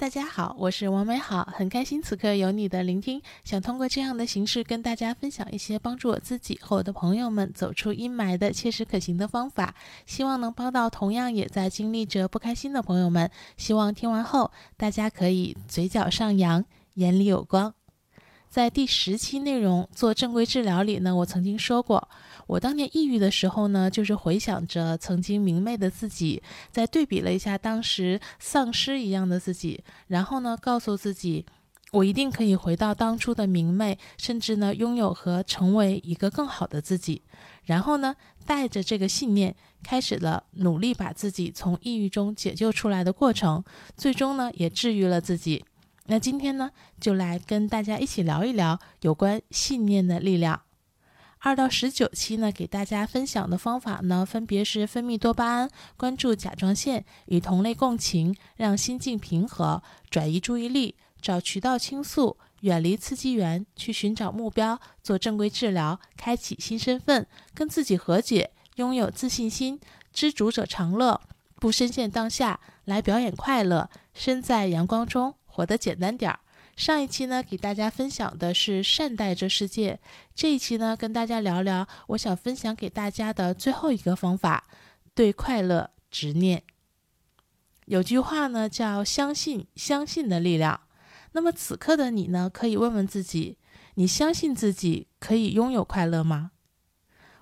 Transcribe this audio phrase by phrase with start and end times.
[0.00, 3.20] 大家好，我是王美好，很开心此刻有你的聆听。
[3.44, 9.74] 想通过这样的形式跟大家分享一些帮助我自己和我的朋友们走出阴霾的切实可行的方法，
[10.06, 13.30] 希望能帮到同样也在经历着不开心的朋友们。
[13.58, 16.64] 希望听完后大家可以嘴角上扬，
[16.94, 17.74] 眼里有光。
[18.50, 22.08] 在第十期内容做正规治疗里呢，我曾经说过，
[22.48, 26.42] 我当年抑郁的时候呢，就是回想着曾经明媚的自己，
[26.72, 31.46] 再对比了一下当时丧尸一样的自己，然后呢，告诉自己，
[31.92, 37.22] 我一定可以回到当初的明媚，甚至呢，拥有和成为一个更好的自己。
[37.66, 43.62] 然后呢，带着这个信念，开始了努力把自己从抑郁中解救出来的过程，
[43.96, 45.64] 最终呢，也治愈了自己。
[46.10, 50.62] 那今天呢，就来跟大家一起聊一聊有关信念的力量。
[51.38, 67.24] 二到十九期呢，给大家分享的方法呢，分别是分泌多巴胺、关注甲状腺、与同类共情、让心境平和、转移注意力、找渠道倾诉、远离刺激源、去寻找目标、做正规治疗、开启新身份、
[67.54, 69.78] 跟自己和解、拥有自信心、
[70.12, 71.20] 知足者常乐、
[71.54, 75.36] 不深陷当下、来表演快乐、身在阳光中。
[75.50, 76.40] 活得简单点儿。
[76.76, 80.00] 上一期呢，给大家分享的是善待这世界。
[80.34, 84.66] 这一期呢，跟大家聊聊，我想分享给大家的最后一个方法：
[85.14, 86.62] 对快乐执念。
[87.84, 90.80] 有句话呢，叫“相信相信的力量”。
[91.32, 93.58] 那么此刻的你呢，可以问问自己：
[93.96, 96.52] 你相信自己可以拥有快乐吗？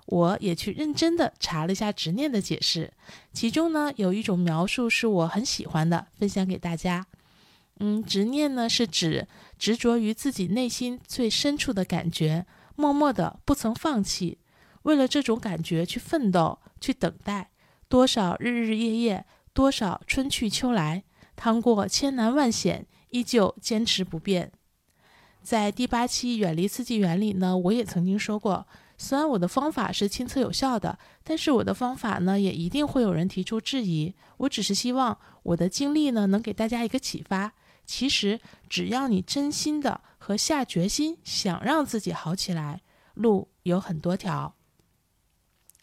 [0.07, 2.91] 我也去认真的查了一下执念的解释，
[3.31, 7.05] 其中呢，有一种描述是我很喜欢的，分享给大家。
[7.79, 9.27] 嗯，执念呢是指
[9.57, 14.37] 执着于自己内心最深处的感觉，默默的不曾放弃，
[14.83, 17.51] 为了这种感觉去奋斗，去等待，
[17.87, 21.03] 多少日日夜夜，多少春去秋来，
[21.37, 24.51] 趟过千难万险，依旧坚持不变。
[25.41, 34.13] 在第八期远离刺激原理呢，我也曾经说过，虽然我的方法是亲测有效的，但是我的方法呢，也一定会有人提出质疑。
[34.37, 37.53] 我只是希望我的经历呢，能给大家一个启发。
[37.91, 38.39] 其实，
[38.69, 42.81] 只要你真心的和下决心想让自己好起来，
[43.15, 44.53] 路有很多条。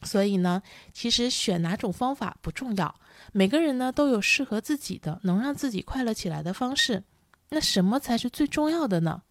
[0.05, 0.62] 所以呢，
[0.93, 2.94] 其实选哪种方法不重要，
[3.33, 7.03] 每个人呢都有适合自己的、能让自己快乐起来的方式。
[7.49, 9.23] 那什么才是最重要的呢？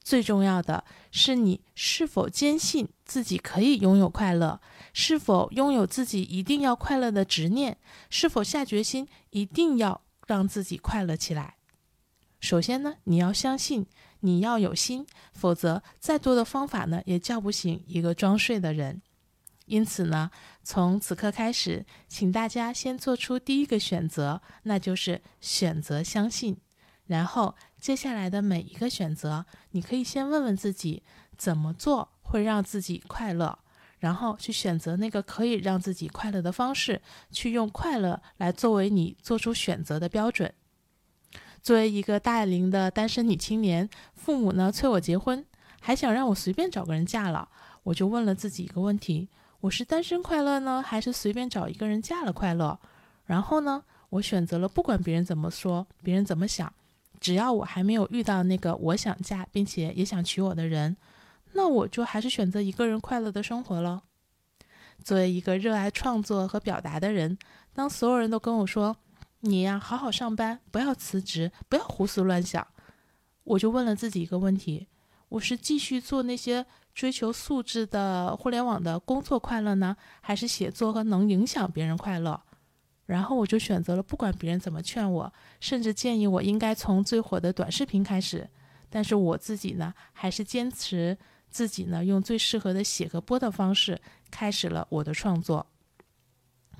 [0.00, 4.60] 最重要的是你是否坚信自己可以拥有快乐，
[4.92, 7.76] 是否拥有自己一定要快乐的执念，
[8.08, 11.56] 是否下决心一定要让自己快乐起来。
[12.40, 13.86] 首先呢，你要相信，
[14.20, 19.02] 你要有心，否则再多的方法呢，也叫不醒一个装睡的人。
[19.66, 20.30] 因此呢，
[20.64, 26.56] 从此刻开始，请大家先做出第一个选择，那就是选择相信。
[27.06, 31.02] 然后接下来的每一个选择，你可以先问问自己，
[31.36, 33.58] 怎么做会让自己快乐，
[33.98, 37.00] 然后去选择那个可以让自己快乐的方式，
[37.30, 40.52] 去用快乐来作为你做出选择的标准。
[41.62, 45.44] 作为一个大龄的单身女青年，父母呢催我结婚，
[45.80, 47.48] 还想让我随便找个人嫁了。
[47.82, 49.28] 我就问了自己一个问题：
[49.60, 52.78] 我是单身快乐呢，还是随便找一个人嫁了快乐？
[53.26, 56.72] 然后呢，我选择了不管别人怎么说，别人怎么想，
[57.20, 60.96] 只要我还没有遇到那个我想嫁并且也想娶我的人，
[61.52, 64.02] 那我就还是选择一个人快乐的生活了。
[65.04, 67.38] 作为一个热爱创作和表达的人，
[67.72, 68.96] 当所有人都跟我说，
[69.42, 72.66] 你呀，好好上班，不要辞职，不要胡思乱想。
[73.44, 74.86] 我就问了自己一个问题：
[75.30, 82.38] 我是继续做那些追求素质的互联网的工作快乐呢，还是写作和能影响别人快乐？
[83.06, 88.46] 然后我就选择了，不管别人怎么劝我，甚至建议我应该从最火的短视频开始，
[88.90, 91.16] 但是我自己呢，还是坚持
[91.48, 93.98] 自己呢，用最适合的写和播的方式，
[94.30, 95.66] 开始了我的创作。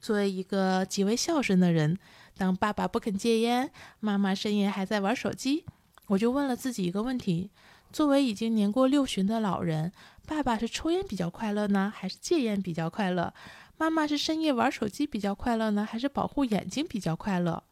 [0.00, 1.98] 作为一个极为孝顺的人。
[2.36, 5.64] 当爸爸不肯戒烟，妈妈深夜还在玩手机，
[6.06, 7.50] 我就问了自己一个问题：
[7.92, 9.92] 作为已经年过六旬的老人，
[10.26, 13.34] 爸爸是抽烟比较快乐呢，还是戒烟比较快乐？
[13.76, 17.62] 妈妈是深夜玩手机比较快乐呢，还是保护眼睛比较快乐？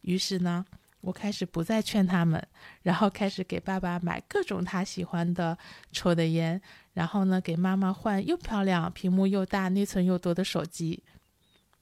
[0.00, 0.64] 于是呢，
[1.02, 2.42] 我开始不再劝他们，
[2.82, 5.58] 然后开始给爸爸买各种他喜欢的
[5.92, 6.60] 抽的烟，
[6.94, 11.02] 然后呢，给妈妈换又漂亮、屏幕又大、内存又多的手机。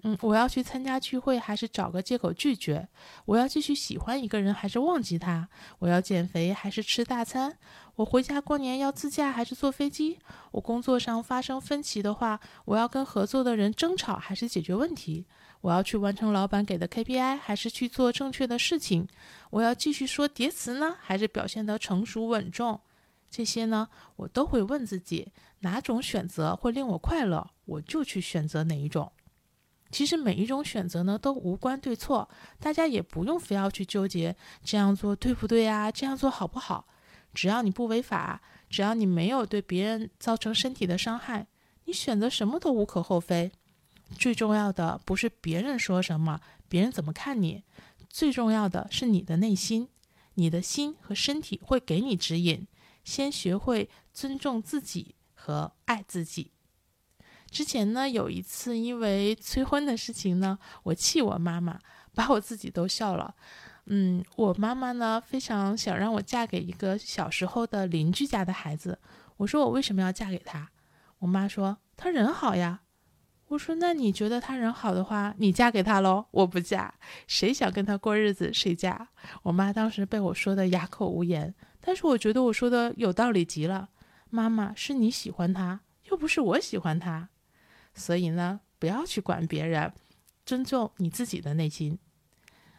[0.07, 2.87] 嗯，我要去参加聚会，还是找个借口拒绝？
[3.25, 5.49] 我要继续喜欢一个人，还是忘记他？
[5.79, 7.57] 我要减肥，还是吃大餐？
[7.97, 10.19] 我回家过年要自驾，还是坐飞机？
[10.51, 15.25] 我工作上发生分歧的话，我要跟合作的人争吵，还是解决问题？
[15.63, 19.09] 我要去完成老板给的 KPI，还是去做正确的事情？
[19.49, 22.79] 我要继续说叠词呢，还是表现得成熟稳重？
[23.31, 29.11] 这些呢，我都会问自己，哪种选择会令我快乐，我就去选择哪一种。
[29.91, 32.29] 其实每一种选择呢，都无关对错，
[32.59, 34.35] 大家也不用非要去纠结
[34.65, 36.87] 这样做对不对呀，这样做好不好？
[37.33, 41.47] 只要你不违法，只要你没有对别人造成身体的伤害，
[41.85, 43.53] 你选择什么都无可厚非。
[44.19, 47.63] 最重要的不是别人说什么，别人怎么看你，
[48.09, 49.89] 最重要的是你的内心，
[50.35, 52.67] 你的心和身体会给你指引。
[53.05, 56.53] 先学会尊重自己和爱自己。
[57.55, 61.79] 之前呢，有一次因为催婚的事情呢，我气我妈妈，
[62.13, 63.33] 把我自己都笑了。
[63.87, 68.99] 嗯，我妈妈呢非常想让我嫁给一个小时候的邻居家的孩子。
[69.37, 70.69] 我说我为什么要嫁给他？
[71.21, 72.81] 我妈说他人好呀。
[73.47, 76.27] 我说那你觉得他人好的话，你嫁给他喽？
[76.33, 76.93] 我不嫁，
[77.29, 79.11] 谁想跟他过日子谁嫁。
[79.45, 81.55] 我妈当时被我说的哑口无言。
[81.81, 83.91] 但是我觉得我说的有道理极了，
[84.29, 87.29] 妈妈是你喜欢他，又不是我喜欢他，
[87.95, 89.93] 所以呢，不要去管别人，
[90.45, 91.99] 尊重你自己的内心。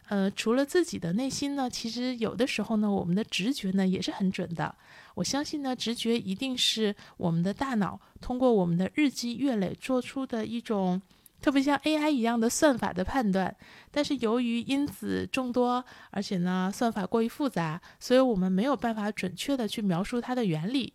[0.08, 4.74] 呃，除了自己的内心呢，其实有的时候呢，我们的直觉呢也是很准的。
[5.16, 11.02] 我相信呢，直觉一定是我们的大脑通过我们的日积月累做出的一种。
[11.38, 13.54] 特别像 AI 一样的算法的判断，
[13.90, 20.94] 但是由于因子众多，而且呢算法过于复杂，所以我们没有办法准确的去描述它的原理。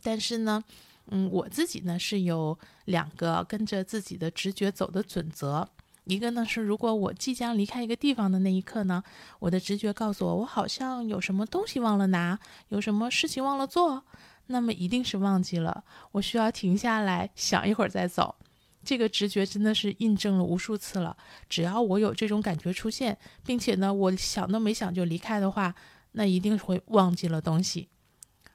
[0.00, 0.62] 但是呢，
[1.10, 5.68] 嗯，我自己呢是有两个跟着自己的直觉走的准则。
[6.04, 9.02] 一个呢是，如果我即将离开一个地方的那一刻呢，
[9.38, 12.38] 我的直觉告诉我，我好像有什么东西忘了拿，
[12.70, 14.04] 有什么事情忘了做，
[14.46, 18.34] 那么一定是忘记了，我需要停下来想一会儿再走。
[18.84, 21.16] 这个直觉真的是印证了无数次了。
[21.48, 23.16] 只要我有这种感觉出现，
[23.46, 25.72] 并且呢，我想都没想就离开的话，
[26.12, 27.90] 那一定会忘记了东西。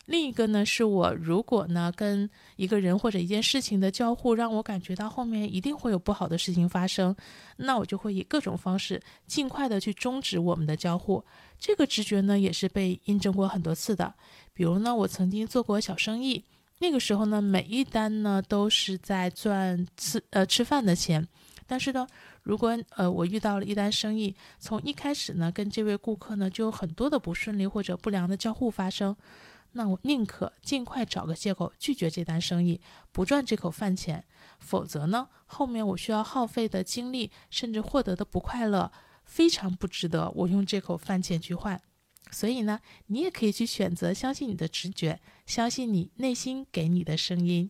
[0.08, 7.16] 另一个呢，是我如果呢跟一个人或者一件事情的交互，让我感觉到后面一定会有不好的事情发生，
[7.58, 11.24] 那我就会以各种方式尽快的去终止我们的交互。
[11.60, 14.14] 这个直觉呢，也是被印证过很多次的。
[14.54, 16.44] 比如呢，我曾经做过小生意。
[16.80, 21.28] 那个时候呢，每一单呢都是在赚吃呃吃饭的钱，
[21.66, 22.08] 但是呢，
[22.44, 29.16] 如果呃我遇到了一单生意，从一开始呢跟这位顾客呢就有很多的不顺利或者不良的交互发生，
[29.78, 32.82] 那我宁可尽快找个借口拒绝这单生意，
[33.12, 34.26] 不赚这口饭钱，
[34.60, 38.92] 否则呢后面我需要耗费的精力甚至获得的不快乐，
[39.24, 41.80] 非常不值得我用这口饭钱去换。
[42.32, 47.70] 所以呢，你也可以去选择相信你的直觉，相信你内心给你的声音，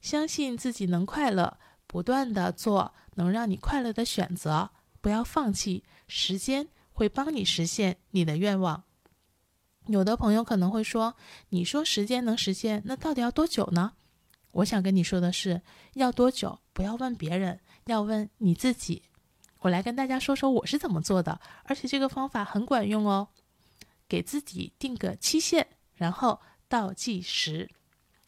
[0.00, 4.70] 相信自己能快乐，不断的做能让你快乐的选择，
[5.02, 8.84] 不要放弃，时间会帮你实现你的愿望。
[9.90, 11.14] 有的朋友可能会说，
[11.50, 13.92] 你说时间能实现，那到底要多久呢？
[14.52, 15.60] 我想跟你说的是，
[15.94, 19.02] 要多久不要问别人，要问你自己。
[19.60, 23.28] 我来跟大家说说我是怎么做的，而且这个方法很管用哦。
[24.08, 27.70] 给自己定个期限，然后倒计时。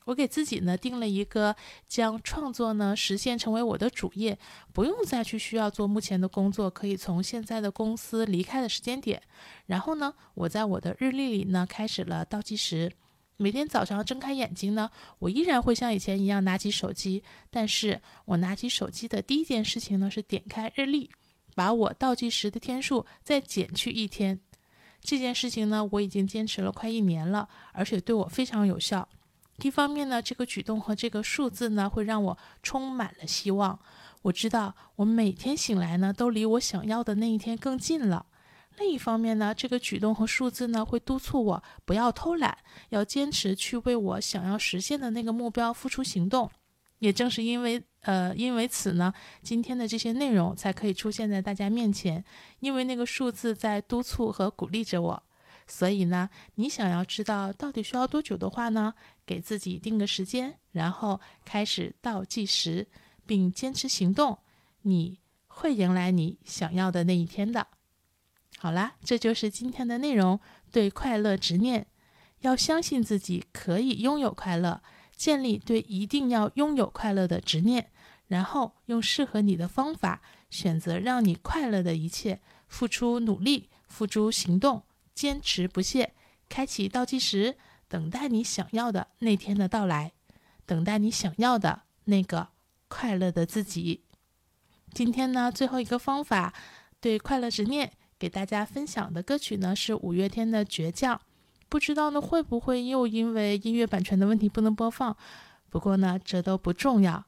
[0.04, 1.54] 我给自己呢定了一个
[1.86, 4.38] 将创作呢实现成为我的主业，
[4.72, 9.22] 不用再去需要做目前的工作，可以从现在的公司离开的时间点。
[9.66, 12.92] 然后呢，我在我的日历里呢开始了倒计时。
[13.38, 14.88] 每天早上睁开眼睛呢，
[15.18, 21.10] 我依然会像以前一样拿起手机，但是我拿起手机的第一件事情呢是点开日历，
[21.56, 24.38] 把我倒计时的天数再减去一天。
[25.00, 29.08] 这件事情呢，我已经坚持了快一年了，而且对我非常有效。
[29.62, 33.78] 一方面呢，这个举动和这个数字呢，会让我充满了希望。
[34.22, 38.26] 我知道我每天醒来呢，都离我想要的那一天更近了。
[38.78, 42.56] 另一方面呢，这个举动和数字呢，会督促我不要偷懒，
[42.88, 46.50] 要坚持去为我想要实现的那个目标付出行动。
[46.98, 52.24] 也正是因为，呃，因为此呢，今天的这些内容才可以出现在大家面前。
[52.60, 55.22] 因为那个数字在督促和鼓励着我，
[55.74, 58.92] 所以呢，你想要知道到底需要多久的话呢，
[59.24, 62.86] 给自己定个时间，然后开始倒计时，
[63.24, 64.38] 并坚持行动，
[64.82, 67.68] 你会迎来你想要的那一天的。
[68.58, 70.38] 好啦，这就是今天的内容。
[70.70, 71.86] 对快乐执念，
[72.40, 74.82] 要相信自己可以拥有快乐。
[75.16, 77.90] 建立对一定要拥有快乐的执念，
[78.26, 84.82] 然后用适合你的方法选择让你快乐的一切，付出努力，付诸行动，
[85.14, 86.14] 坚持不懈，
[86.48, 87.56] 开启倒计时，
[87.88, 90.12] 等待你想要的那天的到来，
[90.66, 92.48] 等待你想要的那个
[92.88, 94.04] 快乐的自己。
[94.92, 96.52] 今天呢，最后一个方法
[97.00, 101.16] 对快乐执念给大家分享的歌曲呢是五月天的《倔强》，
[101.68, 105.16] 不知道呢会不会又因为音乐版权的问题不能播放？
[105.70, 107.24] 不过呢，这都不重要。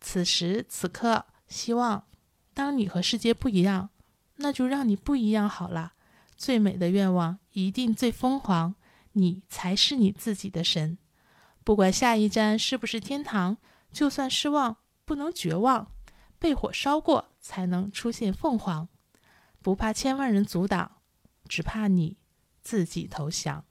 [0.00, 2.04] 此时此刻，希望
[2.52, 3.90] 当你和世界不一样，
[4.36, 5.93] 那就让你不一样好了。
[6.44, 8.74] 最美的愿望一定最疯狂，
[9.12, 10.98] 你才是你自己的神。
[11.64, 13.56] 不管下一站是不是天堂，
[13.90, 15.90] 就算失望，不能绝望。
[16.38, 18.86] 被火烧过，才能出现凤凰。
[19.62, 20.98] 不怕千万人阻挡，
[21.48, 22.18] 只怕你
[22.60, 23.64] 自己投降。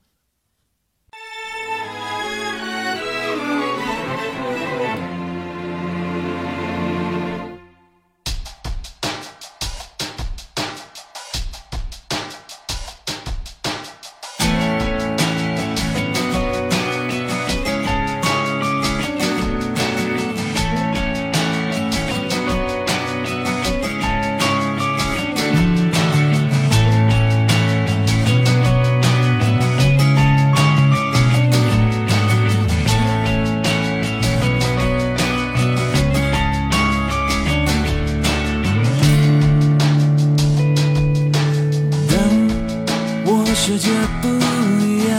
[43.66, 43.88] 世界
[44.22, 45.18] 不一样，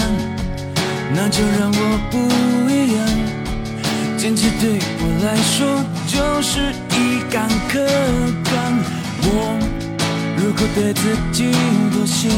[1.14, 2.18] 那就让我不
[2.70, 3.00] 一样。
[4.18, 6.60] 坚持对我来说就是
[6.90, 7.80] 一杆可
[8.44, 8.52] 杆。
[9.22, 9.58] 我
[10.36, 11.52] 如果对自己
[11.90, 12.28] 妥协，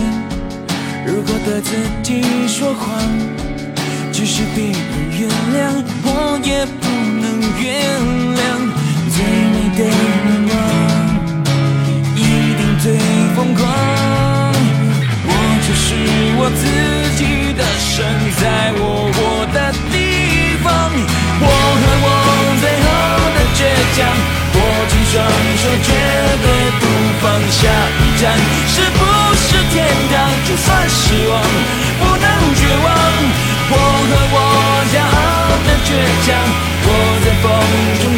[1.04, 3.02] 如果对自己说谎，
[4.12, 4.76] 即使别人
[5.10, 6.86] 原谅，我也不
[7.20, 7.66] 能原
[8.36, 8.38] 谅。
[9.10, 9.65] 最美。
[35.96, 36.36] 倔强
[36.84, 36.90] 我
[37.24, 37.44] 在风
[38.02, 38.15] 中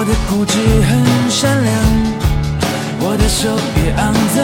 [0.00, 0.56] 我的固执
[0.88, 1.74] 很善良
[3.00, 4.40] 我的手越肮脏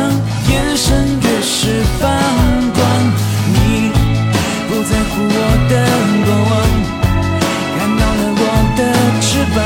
[0.53, 2.05] 眼神越是发
[2.77, 2.85] 光。
[3.55, 3.91] 你
[4.69, 5.75] 不在乎我的
[6.27, 6.55] 过往
[7.73, 8.45] 看到了我
[8.77, 8.81] 的
[9.23, 9.59] 翅膀。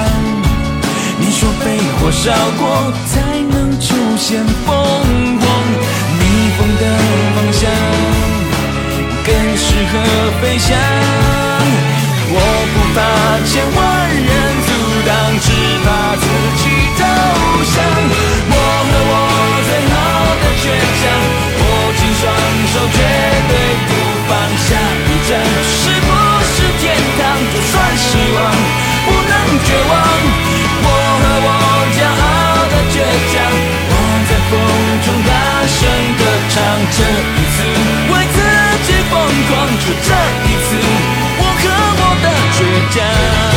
[1.18, 1.66] 你说被
[1.98, 2.62] 火烧过
[3.10, 3.18] 才
[3.50, 4.70] 能出现凤
[5.40, 5.44] 凰
[6.20, 6.22] 逆
[6.54, 6.82] 风的
[7.34, 7.66] 方向
[9.26, 9.92] 更适合
[10.40, 10.68] 飞翔。
[12.32, 12.38] 我
[12.74, 12.98] 不怕
[13.44, 13.79] 前方
[29.70, 29.92] 绝望，
[30.82, 30.88] 我
[31.20, 31.48] 和我
[31.94, 32.98] 骄傲的倔
[33.30, 33.38] 强，
[33.88, 33.94] 我
[34.26, 34.52] 在风
[35.04, 35.30] 中大
[35.70, 35.78] 声
[36.18, 36.58] 歌唱，
[36.90, 36.98] 这
[37.36, 37.56] 一次
[38.10, 38.36] 为自
[38.82, 39.12] 己疯
[39.46, 40.10] 狂，就这
[40.44, 40.68] 一次，
[41.38, 41.62] 我和
[42.00, 42.58] 我的倔
[42.96, 43.49] 强。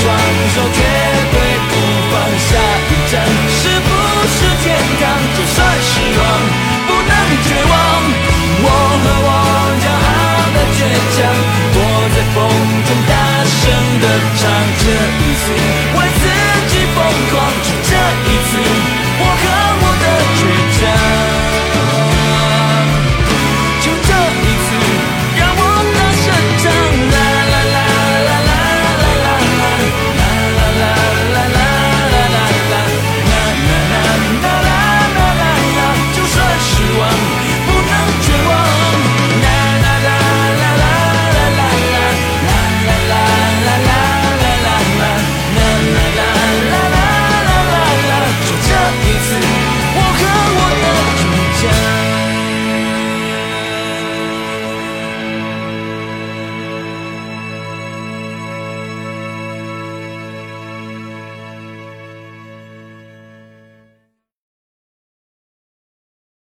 [0.00, 0.08] 双
[0.54, 0.80] 手，绝
[1.32, 1.36] 对
[1.68, 1.72] 不
[2.10, 2.12] 放
[2.48, 2.50] 下
[2.88, 3.12] 一站。
[3.58, 3.88] 是不
[4.34, 4.64] 是天
[5.00, 5.02] 堂？
[5.36, 6.22] 就算失望。
[6.86, 7.12] 不能
[7.44, 7.72] 绝望，
[8.64, 8.66] 我
[9.02, 9.28] 和我
[9.82, 10.08] 骄傲
[10.54, 10.78] 的倔
[11.16, 11.49] 强。